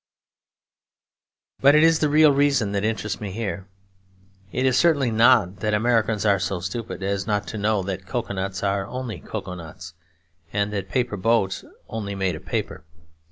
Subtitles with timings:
[1.61, 3.67] But it is the real reason that interests me here.
[4.51, 8.33] It is certainly not that Americans are so stupid as not to know that cocoa
[8.33, 9.93] nuts are only cocoa nuts
[10.51, 12.83] and paper boats only made of paper.